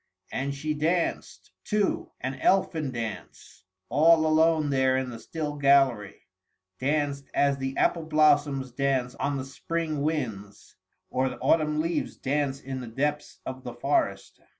And 0.31 0.55
she 0.55 0.73
danced, 0.73 1.51
too, 1.63 2.09
an 2.21 2.33
elfin 2.41 2.89
dance, 2.91 3.65
all 3.87 4.25
alone 4.25 4.71
there 4.71 4.97
in 4.97 5.11
the 5.11 5.19
still 5.19 5.57
gallery, 5.57 6.21
danced 6.79 7.29
as 7.35 7.59
the 7.59 7.77
apple 7.77 8.05
blossoms 8.07 8.71
dance 8.71 9.13
on 9.13 9.37
the 9.37 9.45
spring 9.45 10.01
winds, 10.01 10.75
or 11.11 11.29
the 11.29 11.37
autumn 11.37 11.81
leaves 11.81 12.17
dance 12.17 12.61
in 12.61 12.81
the 12.81 12.87
depths 12.87 13.41
of 13.45 13.63
the 13.63 13.75
forest. 13.75 14.41